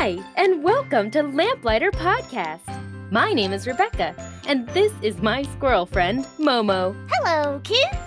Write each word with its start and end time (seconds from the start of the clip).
Hi, 0.00 0.16
and 0.36 0.62
welcome 0.62 1.10
to 1.10 1.24
Lamplighter 1.24 1.90
Podcast. 1.90 2.60
My 3.10 3.32
name 3.32 3.52
is 3.52 3.66
Rebecca, 3.66 4.14
and 4.46 4.68
this 4.68 4.92
is 5.02 5.20
my 5.20 5.42
squirrel 5.42 5.86
friend, 5.86 6.24
Momo. 6.38 6.94
Hello, 7.10 7.60
kids. 7.64 7.98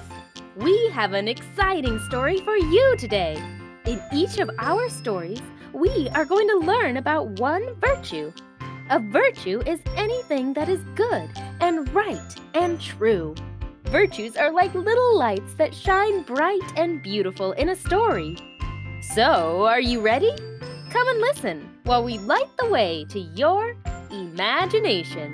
We 0.56 0.90
have 0.92 1.12
an 1.12 1.28
exciting 1.28 2.00
story 2.08 2.38
for 2.46 2.56
you 2.56 2.96
today. 2.98 3.36
In 3.84 4.02
each 4.14 4.38
of 4.38 4.50
our 4.58 4.88
stories, 4.88 5.42
we 5.74 6.08
are 6.16 6.24
going 6.24 6.48
to 6.48 6.60
learn 6.60 6.96
about 6.96 7.28
one 7.42 7.76
virtue. 7.82 8.32
A 8.90 8.98
virtue 8.98 9.62
is 9.66 9.82
anything 9.98 10.54
that 10.54 10.70
is 10.70 10.80
good 10.96 11.30
and 11.60 11.94
right 11.94 12.36
and 12.54 12.80
true. 12.80 13.36
Virtues 13.88 14.38
are 14.38 14.54
like 14.54 14.74
little 14.74 15.18
lights 15.18 15.56
that 15.56 15.76
shine 15.76 16.24
bright 16.24 16.72
and 16.78 17.04
beautiful 17.04 17.52
in 17.52 17.68
a 17.68 17.76
story. 17.76 18.38
So, 19.14 19.66
are 19.66 19.82
you 19.82 20.00
ready? 20.00 20.32
Come 20.92 21.08
and 21.08 21.22
listen 21.22 21.70
while 21.86 22.04
we 22.04 22.18
light 22.18 22.50
the 22.60 22.70
way 22.70 23.06
to 23.12 23.20
your 23.20 23.78
imagination. 24.12 25.32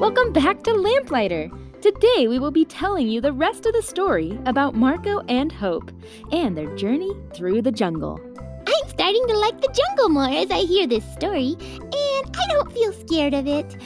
Welcome 0.00 0.32
back 0.32 0.62
to 0.62 0.72
Lamplighter. 0.72 1.50
Today 1.82 2.26
we 2.26 2.38
will 2.38 2.50
be 2.50 2.64
telling 2.64 3.08
you 3.08 3.20
the 3.20 3.34
rest 3.34 3.66
of 3.66 3.74
the 3.74 3.82
story 3.82 4.38
about 4.46 4.74
Marco 4.74 5.20
and 5.28 5.52
Hope 5.52 5.92
and 6.32 6.56
their 6.56 6.74
journey 6.74 7.12
through 7.34 7.60
the 7.60 7.70
jungle. 7.70 8.18
I'm 9.04 9.14
starting 9.14 9.34
to 9.34 9.38
like 9.38 9.60
the 9.60 9.82
jungle 9.82 10.08
more 10.08 10.30
as 10.30 10.50
I 10.50 10.60
hear 10.60 10.86
this 10.86 11.04
story, 11.12 11.56
and 11.60 12.36
I 12.36 12.52
don't 12.52 12.72
feel 12.72 12.90
scared 12.90 13.34
of 13.34 13.46
it. 13.46 13.76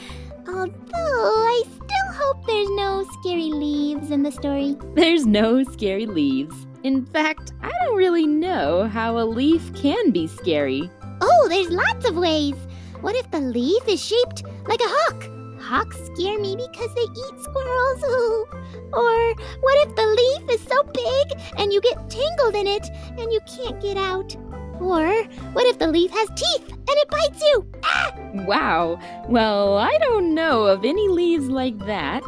Although 0.47 0.71
I 0.95 1.63
still 1.65 2.13
hope 2.13 2.47
there's 2.47 2.71
no 2.71 3.05
scary 3.19 3.51
leaves 3.51 4.13
in 4.13 4.23
the 4.23 4.31
story. 4.31 4.77
There's 4.95 5.27
no 5.27 5.65
scary 5.65 6.07
leaves. 6.07 6.69
In 6.85 7.05
fact, 7.05 7.53
I 7.63 7.73
don't 7.83 7.97
really 7.97 8.29
know 8.29 8.87
how 8.87 9.19
a 9.19 9.27
leaf 9.27 9.75
can 9.75 10.13
be 10.13 10.29
scary. 10.29 10.89
Oh, 11.21 11.47
there's 11.49 11.69
lots 11.69 12.09
of 12.09 12.17
ways. 12.17 12.55
What 13.01 13.17
if 13.17 13.29
the 13.33 13.41
leaf 13.41 13.89
is 13.89 14.01
shaped 14.01 14.45
like 14.69 14.81
a 14.81 14.89
hawk? 14.89 15.29
Hawks 15.61 15.97
scare 16.15 16.39
me 16.39 16.55
because 16.55 16.95
they 16.95 17.03
eat 17.03 17.43
squirrels. 17.43 18.05
Ooh. 18.05 18.47
Or 18.93 19.35
what 19.61 19.87
if 19.87 19.97
the 19.97 20.07
leaf 20.07 20.59
is 20.59 20.67
so 20.67 20.83
big 20.85 21.59
and 21.59 21.73
you 21.73 21.81
get 21.81 22.09
tangled 22.09 22.55
in 22.55 22.67
it 22.67 22.89
and 23.19 23.31
you 23.31 23.41
can't 23.47 23.83
get 23.83 23.99
out? 23.99 24.35
Or 24.81 25.25
what 25.53 25.67
if 25.67 25.79
the 25.79 25.89
leaf 25.89 26.11
has 26.13 26.29
teeth 26.29 26.71
and 26.71 26.89
it 26.89 27.09
bites 27.09 27.43
you? 27.43 27.71
Ah! 27.85 28.15
Wow. 28.47 28.99
Well, 29.29 29.77
I 29.77 29.97
don't 29.99 30.35
know 30.35 30.67
of 30.67 30.85
any 30.85 31.09
leaves 31.09 31.49
like 31.49 31.79
that. 31.87 32.23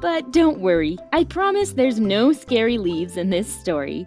But 0.00 0.32
don't 0.32 0.58
worry, 0.58 0.98
I 1.12 1.24
promise 1.24 1.72
there's 1.72 2.00
no 2.00 2.32
scary 2.32 2.76
leaves 2.76 3.16
in 3.16 3.30
this 3.30 3.46
story. 3.46 4.06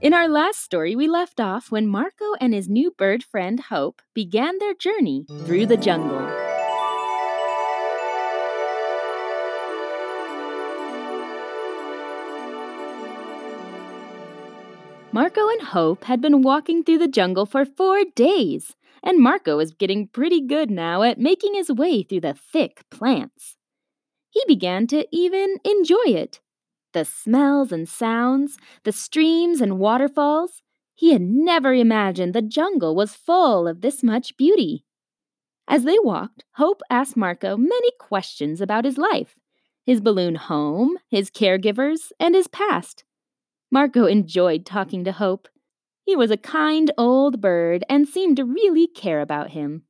In 0.00 0.12
our 0.12 0.28
last 0.28 0.62
story, 0.62 0.96
we 0.96 1.08
left 1.08 1.38
off 1.40 1.70
when 1.70 1.86
Marco 1.86 2.34
and 2.40 2.52
his 2.52 2.68
new 2.68 2.90
bird 2.90 3.22
friend 3.22 3.60
Hope 3.60 4.02
began 4.14 4.58
their 4.58 4.74
journey 4.74 5.26
through 5.44 5.66
the 5.66 5.76
jungle. 5.76 6.39
Marco 15.12 15.48
and 15.48 15.62
Hope 15.62 16.04
had 16.04 16.20
been 16.20 16.40
walking 16.40 16.84
through 16.84 16.98
the 16.98 17.08
jungle 17.08 17.44
for 17.44 17.64
four 17.64 18.04
days, 18.14 18.76
and 19.02 19.18
Marco 19.18 19.56
was 19.56 19.72
getting 19.72 20.06
pretty 20.06 20.40
good 20.40 20.70
now 20.70 21.02
at 21.02 21.18
making 21.18 21.54
his 21.54 21.68
way 21.68 22.04
through 22.04 22.20
the 22.20 22.34
thick 22.34 22.84
plants. 22.90 23.56
He 24.30 24.40
began 24.46 24.86
to 24.86 25.08
even 25.10 25.56
enjoy 25.64 26.06
it. 26.06 26.40
The 26.92 27.04
smells 27.04 27.72
and 27.72 27.88
sounds, 27.88 28.56
the 28.84 28.92
streams 28.92 29.60
and 29.60 29.80
waterfalls. 29.80 30.62
He 30.94 31.12
had 31.12 31.22
never 31.22 31.74
imagined 31.74 32.32
the 32.32 32.42
jungle 32.42 32.94
was 32.94 33.16
full 33.16 33.66
of 33.66 33.80
this 33.80 34.04
much 34.04 34.36
beauty. 34.36 34.84
As 35.66 35.82
they 35.82 35.98
walked, 35.98 36.44
Hope 36.52 36.82
asked 36.88 37.16
Marco 37.16 37.56
many 37.56 37.90
questions 37.98 38.60
about 38.60 38.84
his 38.84 38.96
life, 38.96 39.34
his 39.84 40.00
balloon 40.00 40.36
home, 40.36 40.98
his 41.08 41.32
caregivers, 41.32 42.12
and 42.20 42.36
his 42.36 42.46
past. 42.46 43.02
Marco 43.70 44.06
enjoyed 44.06 44.66
talking 44.66 45.04
to 45.04 45.12
Hope. 45.12 45.48
He 46.04 46.16
was 46.16 46.30
a 46.30 46.36
kind 46.36 46.90
old 46.98 47.40
bird 47.40 47.84
and 47.88 48.08
seemed 48.08 48.36
to 48.38 48.44
really 48.44 48.86
care 48.86 49.20
about 49.20 49.50
him. 49.50 49.84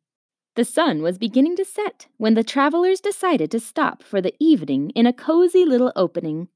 The 0.57 0.65
sun 0.65 1.01
was 1.01 1.17
beginning 1.17 1.57
to 1.57 1.65
set 1.65 2.09
when 2.19 2.35
the 2.35 2.45
travelers 2.45 3.01
decided 3.01 3.51
to 3.53 3.61
stop 3.61 4.03
for 4.03 4.21
the 4.21 4.35
evening 4.39 4.91
in 4.91 5.07
a 5.07 5.13
cozy 5.13 5.65
little 5.65 5.93
opening. 5.97 6.49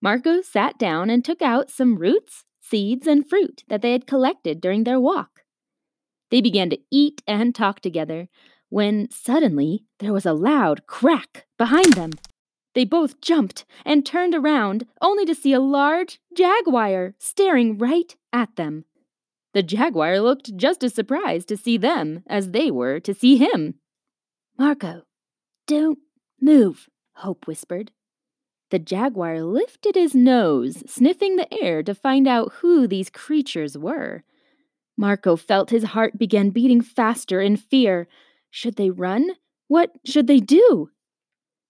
Marco 0.00 0.42
sat 0.42 0.78
down 0.78 1.10
and 1.10 1.24
took 1.24 1.42
out 1.42 1.70
some 1.70 1.96
roots, 1.96 2.44
seeds, 2.60 3.06
and 3.06 3.28
fruit 3.28 3.64
that 3.68 3.82
they 3.82 3.92
had 3.92 4.06
collected 4.06 4.60
during 4.60 4.84
their 4.84 5.00
walk. 5.00 5.40
They 6.30 6.40
began 6.40 6.70
to 6.70 6.78
eat 6.90 7.22
and 7.26 7.54
talk 7.54 7.80
together 7.80 8.28
when 8.68 9.10
suddenly 9.10 9.84
there 9.98 10.12
was 10.12 10.26
a 10.26 10.32
loud 10.32 10.86
crack 10.86 11.46
behind 11.56 11.94
them. 11.94 12.10
They 12.76 12.84
both 12.84 13.22
jumped 13.22 13.64
and 13.86 14.04
turned 14.04 14.34
around, 14.34 14.86
only 15.00 15.24
to 15.24 15.34
see 15.34 15.54
a 15.54 15.60
large 15.60 16.20
jaguar 16.36 17.14
staring 17.18 17.78
right 17.78 18.14
at 18.34 18.54
them. 18.56 18.84
The 19.54 19.62
jaguar 19.62 20.20
looked 20.20 20.54
just 20.58 20.84
as 20.84 20.92
surprised 20.92 21.48
to 21.48 21.56
see 21.56 21.78
them 21.78 22.22
as 22.26 22.50
they 22.50 22.70
were 22.70 23.00
to 23.00 23.14
see 23.14 23.38
him. 23.38 23.76
Marco, 24.58 25.04
don't 25.66 26.00
move, 26.38 26.90
Hope 27.14 27.46
whispered. 27.46 27.92
The 28.70 28.78
jaguar 28.78 29.42
lifted 29.42 29.94
his 29.94 30.14
nose, 30.14 30.82
sniffing 30.86 31.36
the 31.36 31.50
air 31.54 31.82
to 31.82 31.94
find 31.94 32.28
out 32.28 32.52
who 32.60 32.86
these 32.86 33.08
creatures 33.08 33.78
were. 33.78 34.22
Marco 34.98 35.34
felt 35.36 35.70
his 35.70 35.84
heart 35.84 36.18
begin 36.18 36.50
beating 36.50 36.82
faster 36.82 37.40
in 37.40 37.56
fear. 37.56 38.06
Should 38.50 38.76
they 38.76 38.90
run? 38.90 39.30
What 39.66 39.92
should 40.04 40.26
they 40.26 40.40
do? 40.40 40.90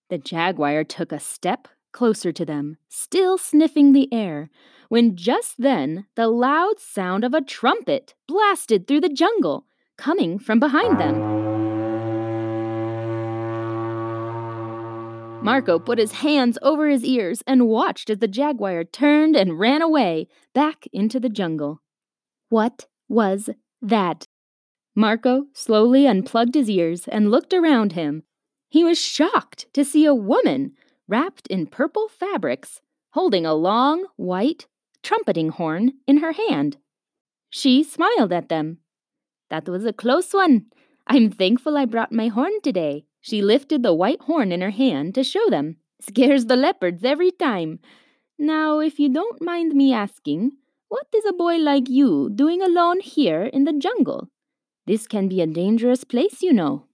The 0.09 0.19
jaguar 0.19 0.85
took 0.85 1.11
a 1.11 1.19
step 1.19 1.67
closer 1.91 2.31
to 2.31 2.45
them, 2.45 2.77
still 2.89 3.37
sniffing 3.39 3.93
the 3.93 4.13
air, 4.13 4.51
when 4.89 5.17
just 5.17 5.57
then 5.59 6.07
the 6.15 6.29
loud 6.29 6.79
sound 6.79 7.25
of 7.25 7.35
a 7.35 7.41
trumpet 7.41 8.15
blasted 8.29 8.87
through 8.87 9.01
the 9.01 9.09
jungle, 9.09 9.67
coming 9.97 10.39
from 10.39 10.61
behind 10.61 11.01
them. 11.01 11.47
Marco 15.43 15.79
put 15.79 15.99
his 15.99 16.13
hands 16.13 16.57
over 16.63 16.89
his 16.89 17.05
ears 17.05 17.43
and 17.47 17.69
watched 17.69 18.09
as 18.09 18.19
the 18.19 18.29
jaguar 18.29 18.85
turned 18.85 19.35
and 19.35 19.59
ran 19.59 19.83
away 19.83 20.29
back 20.55 20.87
into 20.93 21.19
the 21.19 21.29
jungle. 21.29 21.81
What 22.49 22.87
was 23.09 23.51
that? 23.83 24.29
Marco 24.95 25.47
slowly 25.53 26.07
unplugged 26.07 26.55
his 26.55 26.71
ears 26.71 27.09
and 27.09 27.31
looked 27.31 27.53
around 27.53 27.93
him, 27.93 28.23
he 28.69 28.85
was 28.85 28.99
shocked 29.01 29.67
to 29.73 29.85
see 29.85 30.05
a 30.05 30.15
woman 30.15 30.73
wrapped 31.09 31.47
in 31.49 31.67
purple 31.67 32.09
fabrics, 32.09 32.81
holding 33.11 33.47
a 33.47 33.55
long, 33.55 34.07
white 34.17 34.67
trumpeting 35.03 35.51
horn 35.51 35.93
in 36.07 36.19
her 36.19 36.33
hand. 36.33 36.79
She 37.49 37.85
smiled 37.85 38.33
at 38.33 38.49
them. 38.49 38.79
That 39.51 39.69
was 39.69 39.85
a 39.85 39.93
close 39.93 40.33
one. 40.33 40.67
I'm 41.07 41.31
thankful 41.31 41.77
I 41.77 41.85
brought 41.85 42.11
my 42.11 42.27
horn 42.29 42.61
today. 42.63 43.05
She 43.21 43.41
lifted 43.41 43.83
the 43.83 43.95
white 43.95 44.23
horn 44.23 44.51
in 44.51 44.61
her 44.61 44.71
hand 44.71 45.15
to 45.15 45.23
show 45.23 45.49
them. 45.49 45.77
Scares 46.01 46.47
the 46.47 46.57
leopards 46.57 47.05
every 47.05 47.31
time. 47.31 47.79
Now, 48.39 48.81
if 48.81 48.99
you 48.99 49.09
don't 49.09 49.41
mind 49.41 49.73
me 49.73 49.93
asking, 49.93 50.53
what 50.89 51.07
is 51.15 51.25
a 51.25 51.33
boy 51.33 51.57
like 51.57 51.89
you 51.89 52.31
doing 52.35 52.61
alone 52.61 53.01
here 53.01 53.45
in 53.45 53.65
the 53.65 53.73
jungle? 53.73 54.29
This 54.87 55.07
can 55.07 55.29
be 55.29 55.41
a 55.41 55.47
dangerous 55.47 56.05
place, 56.05 56.43
you 56.43 56.53
know. 56.53 56.87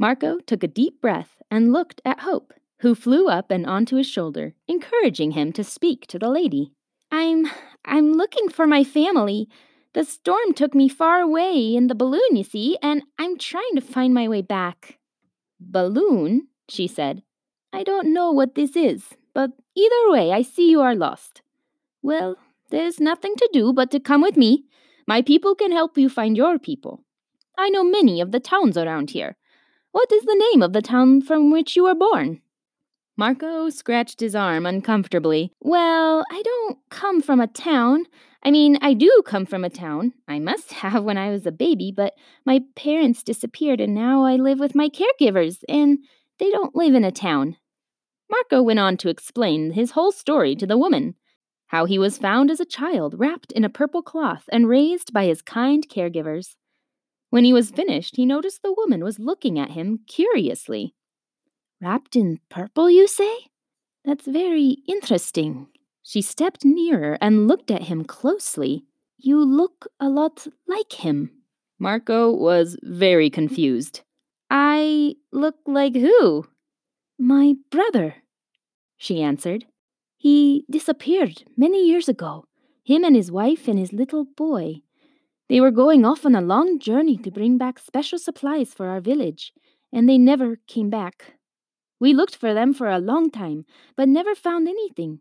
Marco 0.00 0.38
took 0.38 0.62
a 0.62 0.66
deep 0.66 0.98
breath 1.02 1.42
and 1.50 1.74
looked 1.74 2.00
at 2.06 2.20
Hope, 2.20 2.54
who 2.78 2.94
flew 2.94 3.28
up 3.28 3.50
and 3.50 3.66
onto 3.66 3.96
his 3.96 4.06
shoulder, 4.06 4.54
encouraging 4.66 5.32
him 5.32 5.52
to 5.52 5.62
speak 5.62 6.06
to 6.06 6.18
the 6.18 6.30
lady. 6.30 6.72
I'm 7.12 7.50
I'm 7.84 8.14
looking 8.14 8.48
for 8.48 8.66
my 8.66 8.82
family. 8.82 9.46
The 9.92 10.04
storm 10.04 10.54
took 10.54 10.74
me 10.74 10.88
far 10.88 11.20
away 11.20 11.74
in 11.76 11.88
the 11.88 11.94
balloon, 11.94 12.34
you 12.34 12.44
see, 12.44 12.78
and 12.82 13.02
I'm 13.18 13.36
trying 13.36 13.74
to 13.74 13.82
find 13.82 14.14
my 14.14 14.26
way 14.26 14.40
back. 14.40 14.96
Balloon, 15.60 16.48
she 16.66 16.86
said. 16.86 17.22
I 17.70 17.82
don't 17.82 18.14
know 18.14 18.30
what 18.30 18.54
this 18.54 18.76
is, 18.76 19.10
but 19.34 19.50
either 19.76 20.10
way, 20.10 20.32
I 20.32 20.40
see 20.40 20.70
you 20.70 20.80
are 20.80 20.94
lost. 20.94 21.42
Well, 22.00 22.36
there's 22.70 23.00
nothing 23.00 23.34
to 23.36 23.50
do 23.52 23.74
but 23.74 23.90
to 23.90 24.00
come 24.00 24.22
with 24.22 24.38
me. 24.38 24.64
My 25.06 25.20
people 25.20 25.54
can 25.54 25.72
help 25.72 25.98
you 25.98 26.08
find 26.08 26.38
your 26.38 26.58
people. 26.58 27.04
I 27.58 27.68
know 27.68 27.84
many 27.84 28.22
of 28.22 28.32
the 28.32 28.40
towns 28.40 28.78
around 28.78 29.10
here. 29.10 29.36
What 29.92 30.12
is 30.12 30.22
the 30.22 30.50
name 30.52 30.62
of 30.62 30.72
the 30.72 30.82
town 30.82 31.20
from 31.22 31.50
which 31.50 31.74
you 31.74 31.84
were 31.84 31.94
born? 31.94 32.40
Marco 33.16 33.68
scratched 33.70 34.20
his 34.20 34.34
arm 34.34 34.64
uncomfortably. 34.64 35.52
Well, 35.60 36.24
I 36.30 36.42
don't 36.42 36.78
come 36.90 37.20
from 37.20 37.40
a 37.40 37.46
town. 37.46 38.04
I 38.42 38.50
mean, 38.50 38.78
I 38.80 38.94
do 38.94 39.22
come 39.26 39.46
from 39.46 39.64
a 39.64 39.70
town. 39.70 40.12
I 40.28 40.38
must 40.38 40.72
have 40.84 41.02
when 41.04 41.18
I 41.18 41.30
was 41.30 41.44
a 41.44 41.52
baby, 41.52 41.92
but 41.94 42.14
my 42.46 42.60
parents 42.76 43.22
disappeared 43.22 43.80
and 43.80 43.94
now 43.94 44.24
I 44.24 44.36
live 44.36 44.60
with 44.60 44.74
my 44.74 44.88
caregivers, 44.88 45.64
and 45.68 45.98
they 46.38 46.50
don't 46.50 46.76
live 46.76 46.94
in 46.94 47.04
a 47.04 47.12
town. 47.12 47.56
Marco 48.30 48.62
went 48.62 48.78
on 48.78 48.96
to 48.98 49.08
explain 49.08 49.72
his 49.72 49.90
whole 49.90 50.12
story 50.12 50.54
to 50.54 50.66
the 50.66 50.78
woman 50.78 51.16
how 51.70 51.84
he 51.84 51.98
was 51.98 52.18
found 52.18 52.50
as 52.50 52.58
a 52.58 52.64
child 52.64 53.14
wrapped 53.16 53.52
in 53.52 53.64
a 53.64 53.68
purple 53.68 54.02
cloth 54.02 54.44
and 54.50 54.68
raised 54.68 55.12
by 55.12 55.26
his 55.26 55.40
kind 55.40 55.88
caregivers. 55.88 56.56
When 57.30 57.44
he 57.44 57.52
was 57.52 57.70
finished, 57.70 58.16
he 58.16 58.26
noticed 58.26 58.62
the 58.62 58.74
woman 58.76 59.02
was 59.02 59.18
looking 59.18 59.58
at 59.58 59.70
him 59.70 60.00
curiously. 60.06 60.94
Wrapped 61.80 62.16
in 62.16 62.40
purple, 62.50 62.90
you 62.90 63.06
say? 63.06 63.46
That's 64.04 64.26
very 64.26 64.78
interesting. 64.88 65.68
She 66.02 66.22
stepped 66.22 66.64
nearer 66.64 67.16
and 67.20 67.46
looked 67.46 67.70
at 67.70 67.84
him 67.84 68.04
closely. 68.04 68.84
You 69.16 69.44
look 69.44 69.86
a 70.00 70.08
lot 70.08 70.46
like 70.66 70.92
him. 70.92 71.30
Marco 71.78 72.32
was 72.32 72.76
very 72.82 73.30
confused. 73.30 74.02
I 74.50 75.14
look 75.32 75.56
like 75.66 75.94
who? 75.94 76.46
My 77.18 77.54
brother, 77.70 78.16
she 78.96 79.22
answered. 79.22 79.66
He 80.18 80.64
disappeared 80.68 81.44
many 81.56 81.86
years 81.86 82.08
ago, 82.08 82.44
him 82.82 83.04
and 83.04 83.14
his 83.14 83.30
wife 83.30 83.68
and 83.68 83.78
his 83.78 83.92
little 83.92 84.24
boy. 84.24 84.82
They 85.50 85.60
were 85.60 85.72
going 85.72 86.04
off 86.04 86.24
on 86.24 86.36
a 86.36 86.40
long 86.40 86.78
journey 86.78 87.16
to 87.18 87.30
bring 87.32 87.58
back 87.58 87.80
special 87.80 88.20
supplies 88.20 88.72
for 88.72 88.86
our 88.86 89.00
village, 89.00 89.52
and 89.92 90.08
they 90.08 90.16
never 90.16 90.60
came 90.68 90.90
back. 90.90 91.34
We 91.98 92.14
looked 92.14 92.36
for 92.36 92.54
them 92.54 92.72
for 92.72 92.86
a 92.88 93.00
long 93.00 93.32
time, 93.32 93.64
but 93.96 94.08
never 94.08 94.36
found 94.36 94.68
anything. 94.68 95.18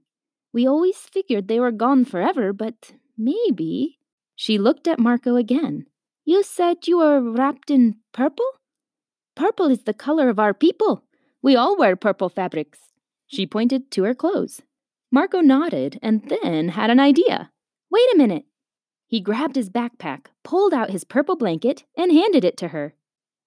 We 0.54 0.68
always 0.68 0.98
figured 0.98 1.48
they 1.48 1.60
were 1.60 1.72
gone 1.72 2.06
forever, 2.06 2.54
but 2.54 2.94
maybe. 3.18 3.98
She 4.36 4.60
looked 4.60 4.88
at 4.88 5.00
Marco 5.00 5.36
again. 5.36 5.88
You 6.26 6.44
said 6.44 6.86
you 6.86 7.00
were 7.00 7.20
wrapped 7.20 7.72
in 7.72 7.96
purple? 8.14 8.46
Purple 9.36 9.72
is 9.72 9.86
the 9.86 9.96
color 9.96 10.30
of 10.30 10.38
our 10.38 10.54
people. 10.54 11.06
We 11.42 11.56
all 11.56 11.76
wear 11.76 11.96
purple 11.96 12.30
fabrics. 12.30 12.92
She 13.26 13.48
pointed 13.48 13.90
to 13.92 14.04
her 14.04 14.14
clothes. 14.14 14.62
Marco 15.12 15.42
nodded 15.42 15.98
and 16.04 16.30
then 16.30 16.70
had 16.70 16.92
an 16.92 17.00
idea. 17.00 17.50
Wait 17.90 18.14
a 18.14 18.18
minute. 18.18 18.46
He 19.10 19.22
grabbed 19.22 19.56
his 19.56 19.72
backpack, 19.72 20.28
pulled 20.44 20.72
out 20.72 20.92
his 20.92 21.04
purple 21.04 21.36
blanket, 21.36 21.84
and 21.98 22.12
handed 22.12 22.46
it 22.46 22.56
to 22.58 22.68
her. 22.68 22.94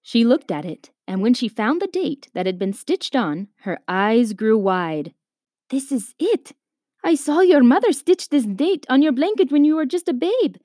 She 0.03 0.25
looked 0.25 0.51
at 0.51 0.65
it, 0.65 0.91
and 1.07 1.23
when 1.23 1.35
she 1.35 1.47
found 1.47 1.81
the 1.81 1.87
date 1.87 2.29
that 2.35 2.47
had 2.47 2.59
been 2.59 2.73
stitched 2.73 3.15
on, 3.15 3.47
her 3.61 3.79
eyes 3.87 4.33
grew 4.33 4.59
wide. 4.59 5.15
This 5.71 5.93
is 5.93 6.17
it! 6.19 6.51
I 7.05 7.15
saw 7.15 7.43
your 7.43 7.63
mother 7.63 7.93
stitch 7.93 8.29
this 8.29 8.45
date 8.45 8.85
on 8.89 9.03
your 9.03 9.13
blanket 9.13 9.53
when 9.53 9.65
you 9.65 9.77
were 9.77 9.87
just 9.87 10.09
a 10.09 10.13
babe. 10.13 10.57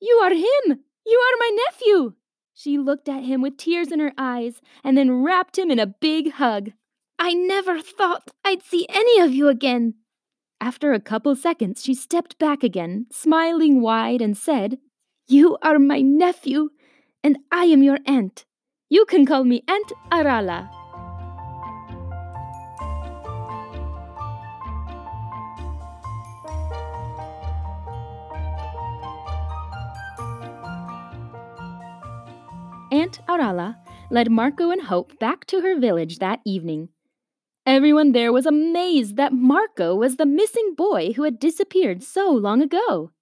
You 0.00 0.14
are 0.16 0.34
him! 0.34 0.80
You 1.06 1.18
are 1.18 1.38
my 1.38 1.56
nephew! 1.66 2.14
She 2.52 2.76
looked 2.76 3.08
at 3.08 3.22
him 3.22 3.42
with 3.42 3.56
tears 3.56 3.92
in 3.92 4.00
her 4.00 4.12
eyes 4.18 4.60
and 4.82 4.98
then 4.98 5.22
wrapped 5.22 5.58
him 5.58 5.70
in 5.70 5.78
a 5.78 5.86
big 5.86 6.32
hug. 6.32 6.72
I 7.20 7.34
never 7.34 7.80
thought 7.80 8.32
I'd 8.44 8.64
see 8.64 8.84
any 8.88 9.20
of 9.20 9.32
you 9.32 9.46
again. 9.46 9.94
After 10.62 10.92
a 10.92 11.00
couple 11.00 11.34
seconds, 11.36 11.82
she 11.82 11.94
stepped 11.94 12.38
back 12.38 12.62
again, 12.62 13.06
smiling 13.10 13.80
wide, 13.80 14.20
and 14.20 14.36
said, 14.36 14.76
You 15.26 15.56
are 15.62 15.78
my 15.78 16.02
nephew, 16.02 16.68
and 17.24 17.38
I 17.50 17.64
am 17.64 17.82
your 17.82 17.98
aunt. 18.04 18.44
You 18.90 19.06
can 19.06 19.24
call 19.24 19.44
me 19.44 19.64
Aunt 19.66 19.92
Arala. 20.12 20.68
Aunt 32.92 33.20
Arala 33.26 33.76
led 34.10 34.30
Marco 34.30 34.70
and 34.70 34.82
Hope 34.82 35.18
back 35.18 35.46
to 35.46 35.62
her 35.62 35.80
village 35.80 36.18
that 36.18 36.40
evening. 36.44 36.90
Everyone 37.70 38.10
there 38.10 38.32
was 38.32 38.46
amazed 38.46 39.16
that 39.16 39.32
Marco 39.32 39.94
was 39.94 40.16
the 40.16 40.26
missing 40.26 40.74
boy 40.76 41.12
who 41.12 41.22
had 41.22 41.38
disappeared 41.38 42.02
so 42.02 42.28
long 42.28 42.60
ago. 42.60 43.12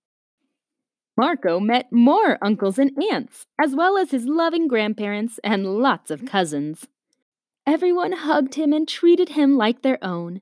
Marco 1.19 1.61
met 1.61 1.93
more 1.93 2.39
uncles 2.41 2.79
and 2.79 2.91
aunts, 3.13 3.47
as 3.61 3.75
well 3.75 3.99
as 3.99 4.11
his 4.11 4.25
loving 4.25 4.67
grandparents 4.67 5.39
and 5.45 5.67
lots 5.67 6.11
of 6.11 6.25
cousins. 6.25 6.87
Everyone 7.67 8.13
hugged 8.13 8.55
him 8.55 8.73
and 8.73 8.89
treated 8.89 9.29
him 9.29 9.59
like 9.59 9.83
their 9.83 10.03
own. 10.03 10.41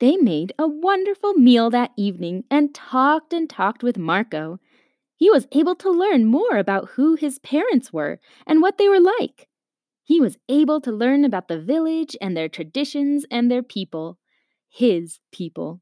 They 0.00 0.16
made 0.16 0.52
a 0.58 0.66
wonderful 0.66 1.34
meal 1.34 1.70
that 1.70 1.92
evening 1.96 2.42
and 2.50 2.74
talked 2.74 3.32
and 3.32 3.48
talked 3.48 3.84
with 3.84 3.96
Marco. 3.96 4.58
He 5.14 5.30
was 5.30 5.46
able 5.52 5.76
to 5.76 5.90
learn 5.92 6.24
more 6.24 6.56
about 6.56 6.88
who 6.96 7.14
his 7.14 7.38
parents 7.38 7.92
were 7.92 8.18
and 8.48 8.60
what 8.60 8.78
they 8.78 8.88
were 8.88 8.98
like. 8.98 9.46
He 10.04 10.20
was 10.20 10.38
able 10.48 10.80
to 10.80 10.92
learn 10.92 11.24
about 11.24 11.48
the 11.48 11.60
village 11.60 12.16
and 12.20 12.36
their 12.36 12.48
traditions 12.48 13.24
and 13.30 13.50
their 13.50 13.62
people, 13.62 14.18
his 14.68 15.20
people. 15.30 15.80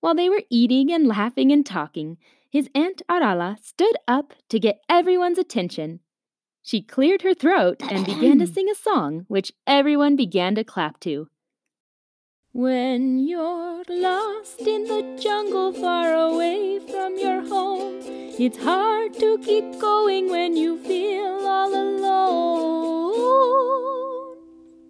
While 0.00 0.14
they 0.14 0.28
were 0.28 0.42
eating 0.50 0.92
and 0.92 1.06
laughing 1.06 1.52
and 1.52 1.64
talking, 1.64 2.18
his 2.50 2.68
Aunt 2.74 3.02
Arala 3.08 3.58
stood 3.64 3.96
up 4.06 4.34
to 4.50 4.58
get 4.58 4.80
everyone's 4.88 5.38
attention. 5.38 6.00
She 6.62 6.82
cleared 6.82 7.22
her 7.22 7.34
throat 7.34 7.82
and 7.90 8.04
began 8.04 8.38
to 8.40 8.46
sing 8.52 8.68
a 8.68 8.74
song 8.74 9.24
which 9.28 9.52
everyone 9.66 10.16
began 10.16 10.54
to 10.56 10.64
clap 10.64 11.00
to. 11.00 11.28
When 12.52 13.18
you're 13.20 13.82
lost 13.88 14.60
in 14.60 14.84
the 14.84 15.18
jungle 15.18 15.72
far 15.72 16.12
away 16.12 16.80
from 16.80 17.18
your 17.18 17.40
home, 17.40 18.00
it's 18.04 18.58
hard 18.58 19.14
to 19.14 19.38
keep 19.38 19.80
going 19.80 20.30
when 20.30 20.54
you 20.56 20.76
feel 20.78 20.91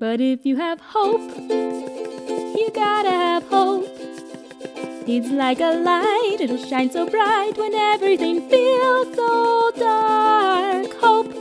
But 0.02 0.20
if 0.20 0.44
you 0.44 0.56
have 0.56 0.80
hope, 0.80 1.20
you 1.48 2.70
gotta 2.74 3.10
have 3.10 3.44
hope. 3.44 3.86
It's 5.06 5.30
like 5.30 5.60
a 5.60 5.76
light, 5.78 6.38
it'll 6.40 6.56
shine 6.56 6.90
so 6.90 7.08
bright 7.08 7.52
when 7.56 7.72
everything 7.72 8.50
feels 8.50 9.14
so 9.14 9.70
dark. 9.76 10.92
Hope, 10.94 11.32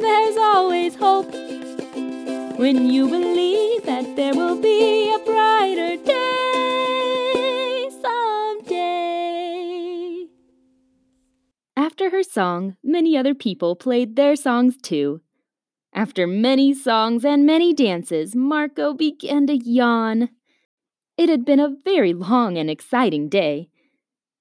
there's 0.00 0.36
always 0.36 0.94
hope 0.94 1.32
when 2.56 2.88
you 2.88 3.08
believe 3.08 3.82
that 3.82 4.14
there 4.14 4.32
will 4.32 4.54
be 4.62 5.12
a 5.12 5.18
brighter 5.18 5.96
day 6.04 7.90
someday. 8.60 9.08
After 11.76 12.10
her 12.10 12.22
song, 12.22 12.76
many 12.84 13.16
other 13.16 13.34
people 13.34 13.74
played 13.74 14.14
their 14.14 14.36
songs 14.36 14.76
too. 14.80 15.20
After 15.92 16.26
many 16.26 16.72
songs 16.72 17.24
and 17.24 17.44
many 17.44 17.74
dances, 17.74 18.36
Marco 18.36 18.94
began 18.94 19.46
to 19.48 19.56
yawn. 19.56 20.30
It 21.16 21.28
had 21.28 21.44
been 21.44 21.60
a 21.60 21.76
very 21.84 22.12
long 22.12 22.56
and 22.56 22.70
exciting 22.70 23.28
day. 23.28 23.68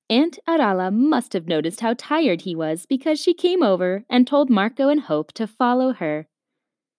Aunt 0.10 0.40
Arala 0.48 0.92
must 0.94 1.34
have 1.34 1.48
noticed 1.48 1.82
how 1.82 1.94
tired 1.96 2.42
he 2.42 2.56
was 2.56 2.86
because 2.86 3.20
she 3.20 3.34
came 3.34 3.62
over 3.62 4.04
and 4.10 4.26
told 4.26 4.50
Marco 4.50 4.90
and 4.90 5.02
Hope 5.02 5.32
to 5.34 5.46
follow 5.46 5.94
her. 5.94 6.28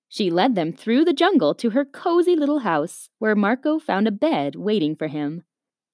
She 0.08 0.30
led 0.30 0.56
them 0.56 0.72
through 0.72 1.04
the 1.04 1.12
jungle 1.12 1.54
to 1.54 1.70
her 1.70 1.84
cozy 1.84 2.34
little 2.34 2.60
house, 2.60 3.08
where 3.18 3.36
Marco 3.36 3.78
found 3.78 4.08
a 4.08 4.12
bed 4.12 4.56
waiting 4.56 4.96
for 4.96 5.06
him. 5.06 5.44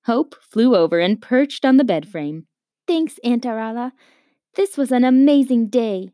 Hope 0.07 0.35
flew 0.41 0.75
over 0.75 0.99
and 0.99 1.21
perched 1.21 1.65
on 1.65 1.77
the 1.77 1.85
bed 1.85 2.09
frame. 2.09 2.47
Thanks, 2.87 3.19
Aunt 3.23 3.45
Arala. 3.45 3.93
This 4.55 4.77
was 4.79 4.91
an 4.91 5.05
amazing 5.05 5.69
day, 5.69 6.11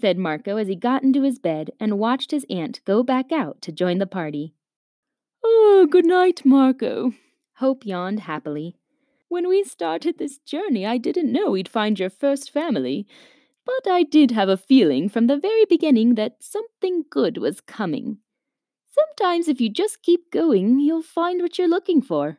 said 0.00 0.18
Marco 0.18 0.56
as 0.56 0.68
he 0.68 0.76
got 0.76 1.02
into 1.02 1.22
his 1.22 1.38
bed 1.38 1.70
and 1.78 1.98
watched 1.98 2.30
his 2.30 2.46
aunt 2.48 2.80
go 2.84 3.02
back 3.02 3.30
out 3.30 3.60
to 3.62 3.72
join 3.72 3.98
the 3.98 4.06
party. 4.06 4.54
Oh, 5.44 5.86
good 5.90 6.06
night, 6.06 6.44
Marco. 6.44 7.12
Hope 7.56 7.84
yawned 7.84 8.20
happily. 8.20 8.76
When 9.28 9.48
we 9.48 9.62
started 9.62 10.18
this 10.18 10.38
journey, 10.38 10.84
I 10.84 10.98
didn't 10.98 11.30
know 11.30 11.50
we'd 11.50 11.68
find 11.68 11.98
your 11.98 12.10
first 12.10 12.50
family. 12.50 13.06
But 13.64 13.90
I 13.90 14.02
did 14.02 14.32
have 14.32 14.48
a 14.48 14.56
feeling 14.56 15.08
from 15.08 15.26
the 15.26 15.38
very 15.38 15.64
beginning 15.64 16.14
that 16.16 16.42
something 16.42 17.04
good 17.10 17.38
was 17.38 17.60
coming. 17.60 18.18
Sometimes, 18.90 19.46
if 19.46 19.60
you 19.60 19.70
just 19.70 20.02
keep 20.02 20.30
going, 20.32 20.80
you'll 20.80 21.02
find 21.02 21.40
what 21.40 21.58
you're 21.58 21.68
looking 21.68 22.02
for. 22.02 22.38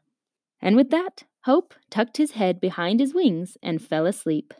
And 0.62 0.76
with 0.76 0.90
that, 0.90 1.24
Hope 1.46 1.74
tucked 1.90 2.18
his 2.18 2.32
head 2.32 2.60
behind 2.60 3.00
his 3.00 3.14
wings 3.14 3.58
and 3.64 3.82
fell 3.82 4.06
asleep. 4.06 4.54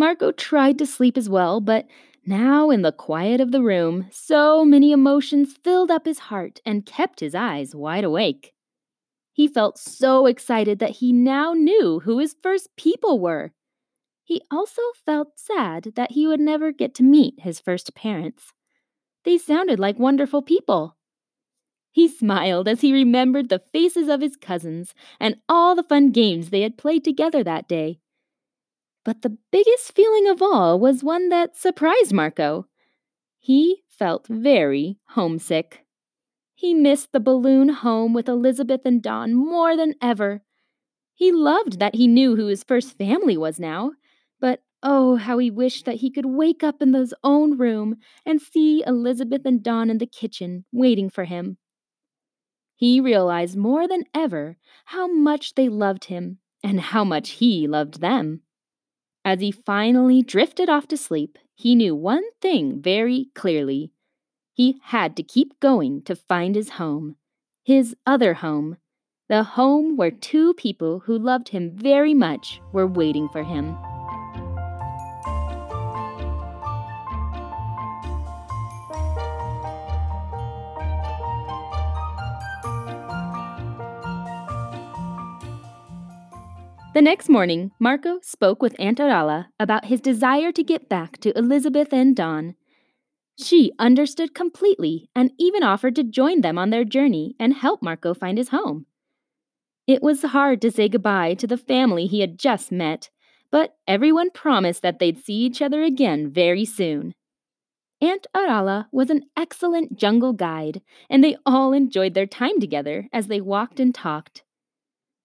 Marco 0.00 0.32
tried 0.32 0.78
to 0.78 0.86
sleep 0.86 1.18
as 1.18 1.28
well, 1.28 1.60
but 1.60 1.86
now, 2.24 2.70
in 2.70 2.80
the 2.80 2.90
quiet 2.90 3.38
of 3.38 3.52
the 3.52 3.60
room, 3.60 4.06
so 4.10 4.64
many 4.64 4.92
emotions 4.92 5.58
filled 5.62 5.90
up 5.90 6.06
his 6.06 6.20
heart 6.30 6.58
and 6.64 6.86
kept 6.86 7.20
his 7.20 7.34
eyes 7.34 7.74
wide 7.74 8.02
awake. 8.02 8.54
He 9.34 9.46
felt 9.46 9.78
so 9.78 10.24
excited 10.24 10.78
that 10.78 10.96
he 11.00 11.12
now 11.12 11.52
knew 11.52 12.00
who 12.00 12.18
his 12.18 12.34
first 12.42 12.74
people 12.78 13.20
were. 13.20 13.52
He 14.24 14.40
also 14.50 14.80
felt 15.04 15.38
sad 15.38 15.92
that 15.96 16.12
he 16.12 16.26
would 16.26 16.40
never 16.40 16.72
get 16.72 16.94
to 16.94 17.02
meet 17.02 17.34
his 17.40 17.60
first 17.60 17.94
parents. 17.94 18.54
They 19.24 19.36
sounded 19.36 19.78
like 19.78 19.98
wonderful 19.98 20.40
people. 20.40 20.96
He 21.90 22.08
smiled 22.08 22.68
as 22.68 22.80
he 22.80 22.94
remembered 22.94 23.50
the 23.50 23.62
faces 23.70 24.08
of 24.08 24.22
his 24.22 24.36
cousins 24.36 24.94
and 25.20 25.36
all 25.46 25.74
the 25.74 25.82
fun 25.82 26.10
games 26.10 26.48
they 26.48 26.62
had 26.62 26.78
played 26.78 27.04
together 27.04 27.44
that 27.44 27.68
day. 27.68 28.00
But 29.10 29.22
the 29.22 29.38
biggest 29.50 29.92
feeling 29.92 30.28
of 30.28 30.40
all 30.40 30.78
was 30.78 31.02
one 31.02 31.30
that 31.30 31.56
surprised 31.56 32.12
Marco. 32.12 32.68
He 33.40 33.82
felt 33.88 34.28
very 34.28 35.00
homesick. 35.08 35.84
He 36.54 36.74
missed 36.74 37.10
the 37.10 37.18
balloon 37.18 37.70
home 37.70 38.14
with 38.14 38.28
Elizabeth 38.28 38.82
and 38.84 39.02
Don 39.02 39.34
more 39.34 39.76
than 39.76 39.96
ever. 40.00 40.44
He 41.12 41.32
loved 41.32 41.80
that 41.80 41.96
he 41.96 42.06
knew 42.06 42.36
who 42.36 42.46
his 42.46 42.62
first 42.62 42.96
family 42.96 43.36
was 43.36 43.58
now, 43.58 43.94
but 44.38 44.62
oh, 44.80 45.16
how 45.16 45.38
he 45.38 45.50
wished 45.50 45.86
that 45.86 45.96
he 45.96 46.10
could 46.12 46.26
wake 46.26 46.62
up 46.62 46.80
in 46.80 46.94
his 46.94 47.12
own 47.24 47.58
room 47.58 47.96
and 48.24 48.40
see 48.40 48.84
Elizabeth 48.86 49.42
and 49.44 49.60
Don 49.60 49.90
in 49.90 49.98
the 49.98 50.06
kitchen 50.06 50.66
waiting 50.70 51.10
for 51.10 51.24
him. 51.24 51.58
He 52.76 53.00
realized 53.00 53.56
more 53.56 53.88
than 53.88 54.04
ever 54.14 54.56
how 54.84 55.08
much 55.08 55.56
they 55.56 55.68
loved 55.68 56.04
him 56.04 56.38
and 56.62 56.80
how 56.80 57.02
much 57.02 57.30
he 57.30 57.66
loved 57.66 58.00
them. 58.00 58.42
As 59.24 59.40
he 59.40 59.50
finally 59.50 60.22
drifted 60.22 60.68
off 60.68 60.88
to 60.88 60.96
sleep, 60.96 61.38
he 61.54 61.74
knew 61.74 61.94
one 61.94 62.24
thing 62.40 62.80
very 62.80 63.28
clearly. 63.34 63.92
He 64.54 64.80
had 64.84 65.16
to 65.16 65.22
keep 65.22 65.58
going 65.60 66.02
to 66.02 66.16
find 66.16 66.54
his 66.54 66.70
home, 66.70 67.16
his 67.64 67.94
other 68.06 68.34
home, 68.34 68.78
the 69.28 69.42
home 69.42 69.96
where 69.96 70.10
two 70.10 70.54
people 70.54 71.00
who 71.00 71.18
loved 71.18 71.50
him 71.50 71.70
very 71.70 72.14
much 72.14 72.60
were 72.72 72.86
waiting 72.86 73.28
for 73.28 73.44
him. 73.44 73.76
The 86.92 87.02
next 87.02 87.28
morning, 87.28 87.70
Marco 87.78 88.18
spoke 88.20 88.60
with 88.60 88.74
Aunt 88.80 88.98
Arala 88.98 89.46
about 89.60 89.84
his 89.84 90.00
desire 90.00 90.50
to 90.50 90.64
get 90.64 90.88
back 90.88 91.18
to 91.18 91.36
Elizabeth 91.38 91.92
and 91.92 92.16
Don. 92.16 92.56
She 93.38 93.70
understood 93.78 94.34
completely 94.34 95.08
and 95.14 95.30
even 95.38 95.62
offered 95.62 95.94
to 95.96 96.02
join 96.02 96.40
them 96.40 96.58
on 96.58 96.70
their 96.70 96.84
journey 96.84 97.36
and 97.38 97.54
help 97.54 97.80
Marco 97.80 98.12
find 98.12 98.38
his 98.38 98.48
home. 98.48 98.86
It 99.86 100.02
was 100.02 100.22
hard 100.22 100.60
to 100.62 100.72
say 100.72 100.88
goodbye 100.88 101.34
to 101.34 101.46
the 101.46 101.56
family 101.56 102.08
he 102.08 102.22
had 102.22 102.40
just 102.40 102.72
met, 102.72 103.08
but 103.52 103.76
everyone 103.86 104.30
promised 104.30 104.82
that 104.82 104.98
they'd 104.98 105.24
see 105.24 105.34
each 105.34 105.62
other 105.62 105.84
again 105.84 106.28
very 106.28 106.64
soon. 106.64 107.14
Aunt 108.00 108.26
Arala 108.34 108.86
was 108.90 109.10
an 109.10 109.22
excellent 109.36 109.96
jungle 109.96 110.32
guide, 110.32 110.80
and 111.08 111.22
they 111.22 111.36
all 111.46 111.72
enjoyed 111.72 112.14
their 112.14 112.26
time 112.26 112.58
together 112.58 113.06
as 113.12 113.28
they 113.28 113.40
walked 113.40 113.78
and 113.78 113.94
talked. 113.94 114.42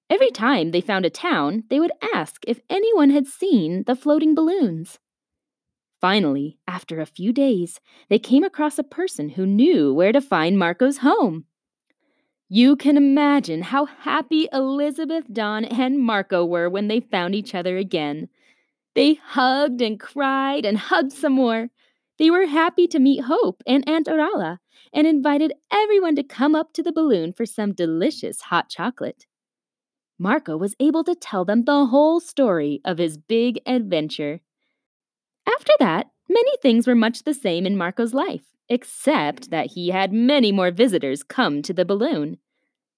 Every 0.10 0.30
time 0.30 0.72
they 0.72 0.82
found 0.82 1.06
a 1.06 1.10
town, 1.10 1.64
they 1.70 1.80
would 1.80 1.92
ask 2.14 2.44
if 2.48 2.60
anyone 2.70 3.10
had 3.10 3.28
seen 3.28 3.84
the 3.88 3.96
floating 3.96 4.36
balloons. 4.36 5.00
Finally, 6.00 6.60
after 6.68 7.00
a 7.00 7.06
few 7.06 7.34
days, 7.34 7.80
they 8.10 8.20
came 8.20 8.44
across 8.44 8.78
a 8.78 8.84
person 8.84 9.30
who 9.30 9.46
knew 9.46 9.94
where 9.94 10.12
to 10.12 10.22
find 10.22 10.60
Marco's 10.60 10.98
home. 10.98 11.46
You 12.48 12.76
can 12.76 12.96
imagine 12.96 13.64
how 13.64 13.86
happy 13.86 14.48
Elizabeth, 14.54 15.26
Don, 15.34 15.66
and 15.66 16.00
Marco 16.00 16.46
were 16.46 16.70
when 16.70 16.88
they 16.88 17.00
found 17.00 17.34
each 17.34 17.56
other 17.56 17.78
again. 17.78 18.30
They 18.94 19.16
hugged 19.16 19.82
and 19.82 20.00
cried 20.00 20.64
and 20.64 20.78
hugged 20.78 21.14
some 21.14 21.34
more. 21.34 21.70
They 22.20 22.30
were 22.30 22.46
happy 22.46 22.88
to 22.88 23.00
meet 23.00 23.24
Hope 23.24 23.64
and 23.66 23.88
Aunt 23.90 24.06
Arala 24.06 24.60
and 24.94 25.08
invited 25.08 25.54
everyone 25.72 26.16
to 26.18 26.24
come 26.24 26.54
up 26.54 26.72
to 26.74 26.84
the 26.84 26.94
balloon 26.94 27.34
for 27.34 27.48
some 27.48 27.74
delicious 27.74 28.42
hot 28.42 28.70
chocolate. 28.70 29.26
Marco 30.18 30.56
was 30.56 30.76
able 30.80 31.04
to 31.04 31.16
tell 31.16 31.44
them 31.44 31.64
the 31.64 31.88
whole 31.88 32.20
story 32.20 32.82
of 32.86 32.98
his 32.98 33.18
big 33.18 33.60
adventure. 33.66 34.40
After 35.48 35.74
that, 35.80 36.10
many 36.30 36.58
things 36.62 36.88
were 36.88 36.96
much 36.96 37.24
the 37.24 37.34
same 37.34 37.66
in 37.66 37.78
Marco's 37.78 38.14
life, 38.14 38.44
except 38.70 39.52
that 39.52 39.72
he 39.72 39.90
had 39.90 40.14
many 40.14 40.52
more 40.52 40.72
visitors 40.72 41.24
come 41.24 41.62
to 41.62 41.74
the 41.74 41.86
balloon. 41.86 42.38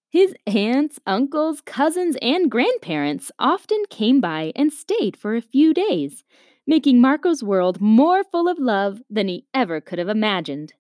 His 0.10 0.34
aunts, 0.46 1.00
uncles, 1.06 1.62
cousins, 1.62 2.18
and 2.22 2.50
grandparents 2.50 3.32
often 3.40 3.84
came 3.90 4.22
by 4.22 4.54
and 4.56 4.72
stayed 4.72 5.18
for 5.18 5.36
a 5.36 5.42
few 5.42 5.74
days, 5.74 6.24
making 6.66 7.02
Marco's 7.02 7.44
world 7.44 7.82
more 7.82 8.24
full 8.24 8.48
of 8.48 8.60
love 8.60 9.02
than 9.10 9.28
he 9.28 9.46
ever 9.54 9.82
could 9.82 10.00
have 10.00 10.08
imagined. 10.08 10.74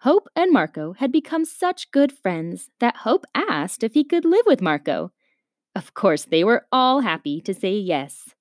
Hope 0.00 0.28
and 0.36 0.52
Marco 0.52 0.92
had 0.92 1.10
become 1.10 1.44
such 1.44 1.90
good 1.90 2.12
friends 2.12 2.68
that 2.80 2.98
Hope 2.98 3.24
asked 3.34 3.82
if 3.82 3.94
he 3.94 4.04
could 4.04 4.24
live 4.24 4.44
with 4.46 4.60
Marco. 4.60 5.12
Of 5.76 5.92
course, 5.92 6.24
they 6.24 6.42
were 6.42 6.66
all 6.72 7.00
happy 7.00 7.42
to 7.42 7.52
say 7.52 7.74
yes. 7.76 8.34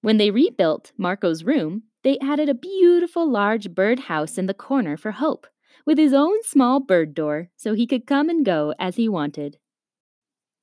When 0.00 0.16
they 0.16 0.32
rebuilt 0.32 0.90
Marco's 0.98 1.44
room, 1.44 1.84
they 2.02 2.18
added 2.18 2.48
a 2.48 2.54
beautiful 2.54 3.30
large 3.30 3.70
birdhouse 3.70 4.36
in 4.36 4.46
the 4.46 4.52
corner 4.68 4.96
for 4.96 5.12
Hope, 5.12 5.46
with 5.86 5.96
his 5.96 6.12
own 6.12 6.42
small 6.42 6.80
bird 6.80 7.14
door 7.14 7.50
so 7.56 7.74
he 7.74 7.86
could 7.86 8.04
come 8.04 8.28
and 8.28 8.44
go 8.44 8.74
as 8.80 8.96
he 8.96 9.08
wanted. 9.08 9.58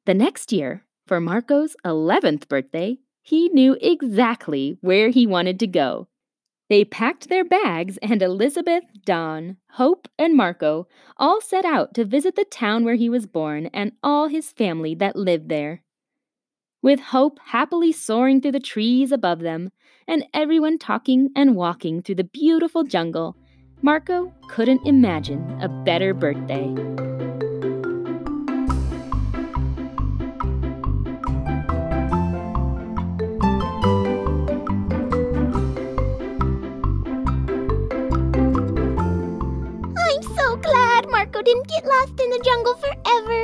The 0.06 0.14
next 0.14 0.52
year, 0.52 0.84
for 1.08 1.22
Marco's 1.22 1.78
11th 1.86 2.50
birthday, 2.50 2.98
he 3.22 3.48
knew 3.48 3.78
exactly 3.80 4.78
where 4.82 5.08
he 5.08 5.26
wanted 5.26 5.58
to 5.62 5.68
go. 5.68 6.10
They 6.68 6.84
packed 6.84 7.30
their 7.30 7.46
bags, 7.46 7.98
and 8.02 8.22
Elizabeth, 8.22 8.84
Don, 9.06 9.56
Hope, 9.76 10.10
and 10.20 10.36
Marco 10.36 10.90
all 11.16 11.40
set 11.40 11.64
out 11.64 11.94
to 11.94 12.04
visit 12.04 12.36
the 12.36 12.44
town 12.44 12.84
where 12.84 12.96
he 12.96 13.08
was 13.08 13.26
born 13.26 13.68
and 13.68 13.94
all 14.04 14.28
his 14.28 14.52
family 14.52 14.96
that 14.96 15.16
lived 15.16 15.48
there 15.48 15.82
with 16.84 17.00
hope 17.00 17.40
happily 17.46 17.92
soaring 17.94 18.42
through 18.42 18.52
the 18.52 18.60
trees 18.60 19.12
above 19.12 19.40
them, 19.40 19.72
and 20.08 20.26
everyone 20.34 20.78
talking 20.78 21.30
and 21.36 21.56
walking 21.56 22.04
through 22.04 22.16
the 22.16 22.24
beautiful 22.26 22.84
jungle, 22.84 23.36
Marco 23.82 24.34
couldn't 24.50 24.86
imagine 24.86 25.42
a 25.62 25.70
better 25.70 26.14
birthday. 26.14 26.68
I'm 39.98 40.24
so 40.36 40.58
glad 40.58 41.10
Marco 41.10 41.42
didn't 41.42 41.68
get 41.70 41.86
lost 41.86 42.20
in 42.20 42.30
the 42.30 42.42
jungle 42.44 42.76
forever. 42.76 43.43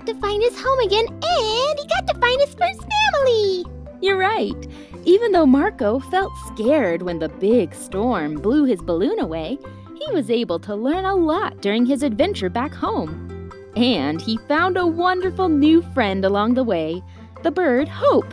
Got 0.00 0.14
to 0.14 0.20
find 0.20 0.42
his 0.42 0.58
home 0.58 0.78
again 0.78 1.06
and 1.08 1.78
he 1.78 1.86
got 1.86 2.06
to 2.06 2.18
find 2.18 2.40
his 2.40 2.54
first 2.54 2.80
family. 2.80 3.66
You're 4.00 4.16
right. 4.16 4.66
Even 5.04 5.30
though 5.30 5.44
Marco 5.44 5.98
felt 5.98 6.32
scared 6.46 7.02
when 7.02 7.18
the 7.18 7.28
big 7.28 7.74
storm 7.74 8.36
blew 8.36 8.64
his 8.64 8.80
balloon 8.80 9.20
away, 9.20 9.58
he 9.98 10.10
was 10.14 10.30
able 10.30 10.58
to 10.60 10.74
learn 10.74 11.04
a 11.04 11.14
lot 11.14 11.60
during 11.60 11.84
his 11.84 12.02
adventure 12.02 12.48
back 12.48 12.72
home. 12.72 13.52
And 13.76 14.22
he 14.22 14.38
found 14.48 14.78
a 14.78 14.86
wonderful 14.86 15.50
new 15.50 15.82
friend 15.92 16.24
along 16.24 16.54
the 16.54 16.64
way, 16.64 17.02
the 17.42 17.50
bird 17.50 17.86
Hope. 17.86 18.32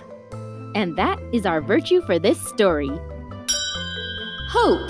And 0.73 0.95
that 0.95 1.19
is 1.33 1.45
our 1.45 1.59
virtue 1.59 2.01
for 2.03 2.17
this 2.17 2.39
story. 2.47 2.91
Hope. 4.51 4.89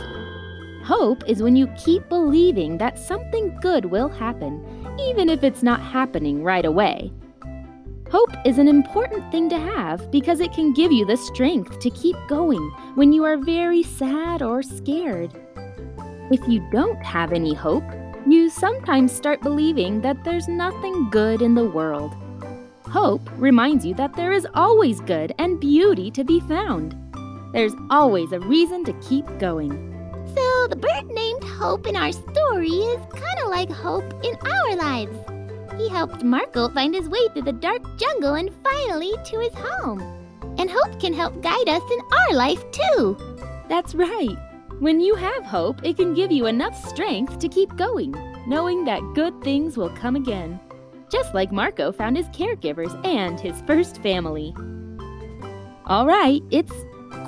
Hope 0.84 1.24
is 1.28 1.42
when 1.42 1.56
you 1.56 1.66
keep 1.84 2.08
believing 2.08 2.78
that 2.78 3.00
something 3.00 3.58
good 3.62 3.86
will 3.86 4.10
happen 4.10 4.64
even 5.00 5.30
if 5.30 5.44
it's 5.44 5.64
not 5.64 5.82
happening 5.82 6.44
right 6.44 6.66
away. 6.66 7.12
Hope 8.10 8.32
is 8.46 8.58
an 8.58 8.70
important 8.70 9.30
thing 9.32 9.50
to 9.50 9.60
have 9.60 10.10
because 10.12 10.40
it 10.40 10.54
can 10.54 10.74
give 10.74 10.94
you 10.94 11.06
the 11.06 11.18
strength 11.18 11.80
to 11.80 11.90
keep 11.90 12.16
going 12.30 12.72
when 12.96 13.12
you 13.12 13.26
are 13.26 13.38
very 13.38 13.84
sad 13.84 14.42
or 14.42 14.64
scared. 14.64 15.34
If 16.32 16.48
you 16.48 16.66
don't 16.72 17.04
have 17.04 17.34
any 17.34 17.54
hope, 17.54 17.84
you 18.26 18.50
sometimes 18.50 19.12
start 19.12 19.42
believing 19.42 20.02
that 20.02 20.24
there's 20.24 20.48
nothing 20.48 21.10
good 21.10 21.42
in 21.42 21.56
the 21.56 21.70
world. 21.70 22.16
Hope 22.90 23.30
reminds 23.36 23.86
you 23.86 23.94
that 23.96 24.16
there 24.16 24.32
is 24.32 24.48
always 24.54 25.02
good 25.02 25.34
and 25.38 25.60
beauty 25.60 26.10
to 26.12 26.24
be 26.24 26.40
found. 26.40 26.96
There's 27.52 27.74
always 27.90 28.32
a 28.32 28.40
reason 28.40 28.86
to 28.86 28.94
keep 29.02 29.26
going. 29.40 29.72
So 30.36 30.68
the 30.68 30.76
bird 30.78 31.08
named 31.08 31.37
Hope 31.58 31.88
in 31.88 31.96
our 31.96 32.12
story 32.12 32.70
is 32.70 33.02
kind 33.16 33.40
of 33.42 33.50
like 33.50 33.72
Hope 33.72 34.14
in 34.24 34.36
our 34.36 34.76
lives. 34.76 35.18
He 35.76 35.90
helped 35.90 36.24
Marco 36.24 36.70
find 36.70 36.94
his 36.94 37.10
way 37.10 37.28
through 37.34 37.46
the 37.46 37.52
dark 37.52 37.82
jungle 37.98 38.36
and 38.36 38.52
finally 38.64 39.14
to 39.26 39.40
his 39.40 39.56
home. 39.56 40.00
And 40.60 40.70
Hope 40.70 41.00
can 41.00 41.14
help 41.14 41.42
guide 41.42 41.68
us 41.68 41.82
in 41.92 42.00
our 42.12 42.36
life 42.36 42.64
too. 42.70 43.18
That's 43.68 43.96
right. 43.96 44.38
When 44.78 45.00
you 45.00 45.16
have 45.16 45.46
hope, 45.46 45.84
it 45.84 45.98
can 45.98 46.14
give 46.14 46.32
you 46.32 46.46
enough 46.46 46.78
strength 46.88 47.40
to 47.40 47.50
keep 47.50 47.76
going, 47.76 48.14
knowing 48.46 48.86
that 48.86 49.02
good 49.16 49.42
things 49.42 49.78
will 49.78 49.90
come 49.90 50.16
again. 50.16 50.60
Just 51.10 51.34
like 51.34 51.52
Marco 51.52 51.92
found 51.92 52.18
his 52.18 52.28
caregivers 52.28 52.94
and 53.04 53.40
his 53.40 53.60
first 53.66 54.04
family. 54.04 54.54
All 55.88 56.06
right, 56.06 56.44
it's 56.52 56.74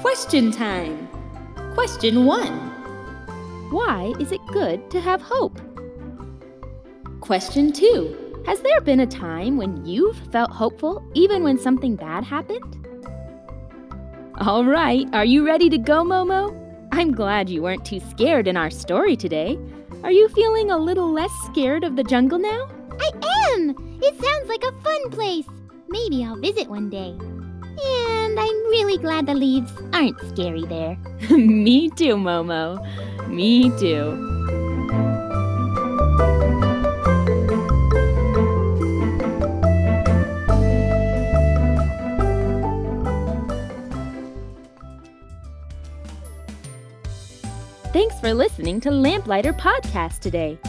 question 0.01 0.51
time. 0.51 1.09
Question 1.73 2.25
one 2.25 2.68
why 3.71 4.13
is 4.19 4.31
it 4.31 4.41
good 4.47 4.89
to 4.91 4.99
have 4.99 5.21
hope? 5.21 5.59
Question 7.21 7.71
2 7.71 8.43
Has 8.45 8.61
there 8.61 8.81
been 8.81 9.01
a 9.01 9.07
time 9.07 9.57
when 9.57 9.85
you've 9.85 10.17
felt 10.31 10.51
hopeful 10.51 11.07
even 11.13 11.43
when 11.43 11.57
something 11.57 11.95
bad 11.95 12.23
happened? 12.23 12.75
All 14.39 14.65
right, 14.65 15.07
are 15.13 15.25
you 15.25 15.45
ready 15.45 15.69
to 15.69 15.77
go, 15.77 16.03
Momo? 16.03 16.55
I'm 16.91 17.11
glad 17.11 17.49
you 17.49 17.61
weren't 17.61 17.85
too 17.85 17.99
scared 17.99 18.47
in 18.47 18.57
our 18.57 18.69
story 18.69 19.15
today. 19.15 19.59
Are 20.03 20.11
you 20.11 20.29
feeling 20.29 20.71
a 20.71 20.77
little 20.77 21.11
less 21.11 21.31
scared 21.45 21.83
of 21.83 21.95
the 21.95 22.03
jungle 22.03 22.39
now? 22.39 22.69
I 22.99 23.11
am! 23.53 23.99
It 24.01 24.15
sounds 24.19 24.47
like 24.47 24.63
a 24.63 24.81
fun 24.81 25.09
place. 25.11 25.47
Maybe 25.89 26.23
I'll 26.23 26.39
visit 26.39 26.69
one 26.69 26.89
day. 26.89 27.17
And 27.83 28.39
I'm 28.39 28.57
really 28.69 28.97
glad 28.97 29.25
the 29.25 29.33
leaves 29.33 29.71
aren't 29.93 30.19
scary 30.29 30.65
there. 30.65 30.97
Me 31.37 31.89
too, 31.89 32.15
Momo. 32.15 32.79
Me 33.27 33.69
too. 33.79 34.29
Thanks 47.91 48.19
for 48.19 48.33
listening 48.33 48.79
to 48.81 48.91
Lamplighter 48.91 49.53
Podcast 49.53 50.19
today. 50.19 50.59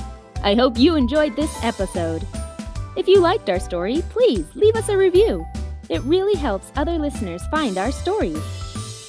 I 0.42 0.54
hope 0.54 0.78
you 0.78 0.94
enjoyed 0.94 1.36
this 1.36 1.54
episode. 1.62 2.26
If 2.96 3.06
you 3.06 3.20
liked 3.20 3.50
our 3.50 3.60
story, 3.60 4.02
please 4.08 4.46
leave 4.54 4.74
us 4.74 4.88
a 4.88 4.96
review. 4.96 5.44
It 5.90 6.02
really 6.02 6.38
helps 6.38 6.70
other 6.76 6.98
listeners 6.98 7.42
find 7.50 7.76
our 7.76 7.90
stories. 7.90 8.40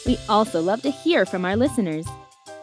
We 0.06 0.18
also 0.28 0.62
love 0.62 0.82
to 0.82 0.90
hear 0.90 1.28
from 1.28 1.46
our 1.46 1.56
listeners. 1.56 2.08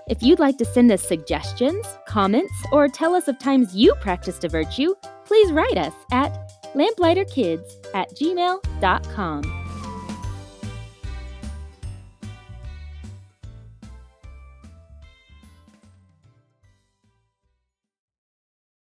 If 0.09 0.23
you'd 0.23 0.41
like 0.41 0.59
to 0.59 0.65
send 0.65 0.91
us 0.91 1.03
suggestions, 1.03 1.87
comments, 2.09 2.53
or 2.73 2.89
tell 2.89 3.15
us 3.15 3.29
of 3.29 3.39
times 3.39 3.77
you 3.77 3.95
practiced 4.01 4.43
a 4.43 4.49
virtue, 4.49 4.95
please 5.25 5.53
write 5.53 5.79
us 5.79 5.95
at 6.11 6.51
lamplighterkids 6.75 7.63
at 7.95 8.11
gmail.com. 8.17 9.68